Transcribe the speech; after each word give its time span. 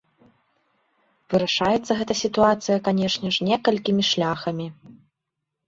Вырашаецца 1.33 1.91
гэтая 1.99 2.17
сітуацыя, 2.23 2.77
канешне 2.89 3.29
ж, 3.37 3.53
некалькімі 3.53 4.03
шляхамі. 4.11 4.67